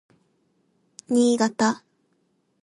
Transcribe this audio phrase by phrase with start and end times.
[1.09, 1.83] 新潟